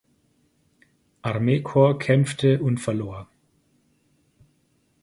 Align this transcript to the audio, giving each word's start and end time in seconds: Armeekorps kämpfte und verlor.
Armeekorps 1.21 2.03
kämpfte 2.03 2.59
und 2.59 2.79
verlor. 2.79 3.27